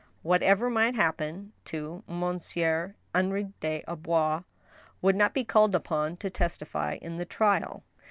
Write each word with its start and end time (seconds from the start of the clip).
Whatever 0.23 0.67
might 0.71 0.95
happen, 0.95 1.53
too. 1.63 2.03
Monsieur 2.07 2.95
Henri 3.13 3.53
des 3.59 3.83
Arbois 3.87 4.43
would 4.99 5.15
not 5.15 5.31
be 5.35 5.43
called 5.45 5.75
upon 5.75 6.17
to 6.17 6.31
testify 6.31 6.97
in 7.03 7.17
the 7.17 7.25
trial. 7.25 7.83